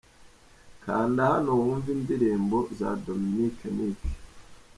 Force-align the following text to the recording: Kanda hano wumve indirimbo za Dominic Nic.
Kanda 0.83 1.21
hano 1.31 1.49
wumve 1.61 1.89
indirimbo 1.97 2.57
za 2.77 2.89
Dominic 3.05 3.57
Nic. 3.75 3.99